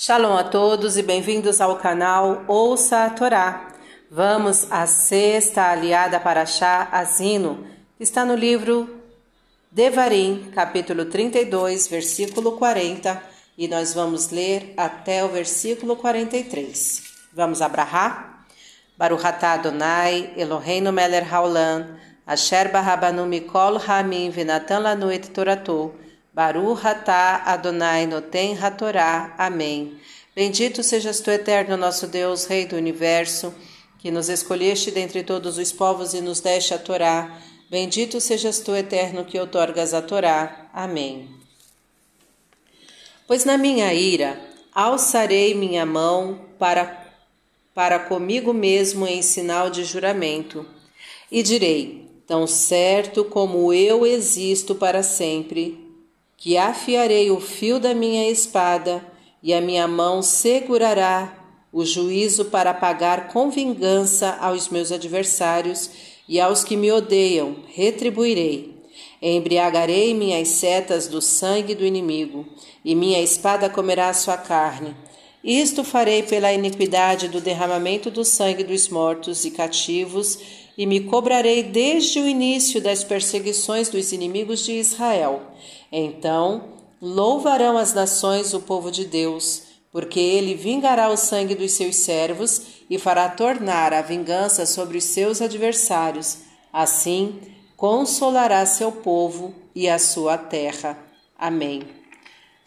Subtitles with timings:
[0.00, 3.72] Shalom a todos e bem-vindos ao canal Ouça a Torá.
[4.08, 7.66] Vamos à sexta aliada para Chá Azino,
[7.96, 8.88] que está no livro
[9.72, 13.20] Devarim, capítulo 32, versículo 40,
[13.58, 17.02] e nós vamos ler até o versículo 43.
[17.34, 18.46] Vamos abrahar?
[18.96, 25.92] Baruch atah Adonai, Eloheinu melech haolam, asher barabanu mikol hamim venatan lanu toratu,
[26.32, 29.34] Baruch atah Adonai noten hatorá.
[29.38, 29.98] Amém.
[30.38, 33.52] Bendito sejas tu, eterno nosso Deus, Rei do Universo,
[33.98, 37.40] que nos escolheste dentre todos os povos e nos deste a Torá.
[37.68, 40.70] Bendito sejas tu, eterno, que outorgas a Torá.
[40.72, 41.28] Amém.
[43.26, 44.40] Pois na minha ira
[44.72, 47.04] alçarei minha mão para,
[47.74, 50.64] para comigo mesmo em sinal de juramento,
[51.32, 55.87] e direi: Tão certo como eu existo para sempre,
[56.38, 59.04] que afiarei o fio da minha espada
[59.42, 61.36] e a minha mão segurará
[61.72, 65.90] o juízo para pagar com vingança aos meus adversários
[66.28, 68.78] e aos que me odeiam, retribuirei.
[69.20, 72.46] Embriagarei minhas setas do sangue do inimigo,
[72.84, 74.94] e minha espada comerá sua carne.
[75.42, 80.38] Isto farei pela iniquidade do derramamento do sangue dos mortos e cativos,
[80.78, 85.42] e me cobrarei desde o início das perseguições dos inimigos de Israel.
[85.90, 91.96] Então louvarão as nações o povo de Deus, porque ele vingará o sangue dos seus
[91.96, 96.38] servos e fará tornar a vingança sobre os seus adversários.
[96.72, 97.40] Assim,
[97.76, 100.96] consolará seu povo e a sua terra.
[101.36, 101.82] Amém.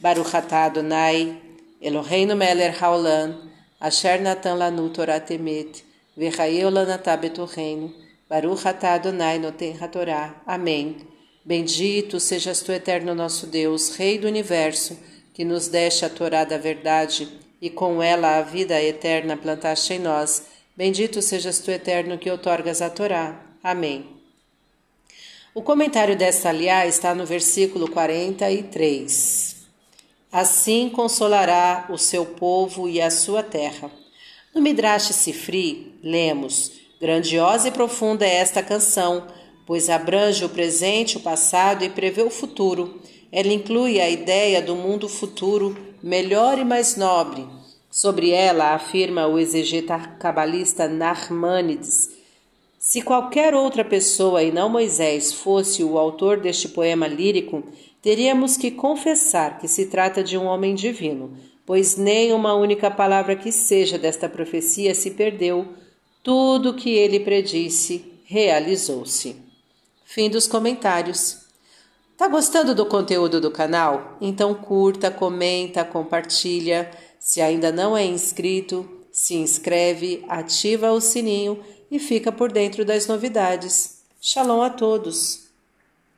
[0.00, 1.40] Baruch atah Adonai,
[1.80, 3.38] Eloheinu melech haolam,
[3.78, 5.84] asher natan lanu Torah temet,
[6.16, 7.94] V'chayeu lanatá betorreino,
[8.28, 10.40] Baruch Adonai noten hatorá.
[10.46, 10.98] Amém.
[11.44, 14.96] Bendito sejas tu, eterno nosso Deus, Rei do Universo,
[15.34, 17.28] que nos deste a Torá da verdade
[17.60, 20.46] e com ela a vida eterna plantaste em nós.
[20.76, 23.40] Bendito sejas tu, eterno, que outorgas a Torá.
[23.62, 24.06] Amém.
[25.52, 29.56] O comentário desta aliá está no versículo 43.
[30.30, 33.90] Assim consolará o seu povo e a sua terra.
[34.52, 39.28] No Midrash Sifri, lemos: Grandiosa e profunda é esta canção,
[39.64, 43.00] pois abrange o presente, o passado e prevê o futuro.
[43.30, 47.46] Ela inclui a ideia do mundo futuro melhor e mais nobre.
[47.88, 52.10] Sobre ela afirma o exegeta cabalista Narmanides.
[52.76, 57.62] Se qualquer outra pessoa e não Moisés fosse o autor deste poema lírico,
[58.02, 61.36] teríamos que confessar que se trata de um homem divino
[61.70, 65.68] pois nem uma única palavra que seja desta profecia se perdeu,
[66.20, 69.36] tudo o que ele predisse realizou-se.
[70.04, 71.42] Fim dos comentários.
[72.16, 74.18] Tá gostando do conteúdo do canal?
[74.20, 76.90] Então curta, comenta, compartilha.
[77.20, 83.06] Se ainda não é inscrito, se inscreve, ativa o sininho e fica por dentro das
[83.06, 84.02] novidades.
[84.20, 85.49] Shalom a todos!